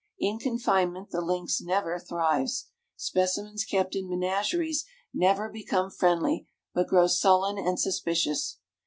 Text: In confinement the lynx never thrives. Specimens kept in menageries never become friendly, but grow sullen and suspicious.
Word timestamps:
In 0.17 0.39
confinement 0.39 1.11
the 1.11 1.21
lynx 1.21 1.61
never 1.61 1.99
thrives. 1.99 2.69
Specimens 2.95 3.63
kept 3.63 3.95
in 3.95 4.09
menageries 4.09 4.83
never 5.13 5.47
become 5.47 5.91
friendly, 5.91 6.47
but 6.73 6.87
grow 6.87 7.05
sullen 7.05 7.59
and 7.59 7.79
suspicious. 7.79 8.57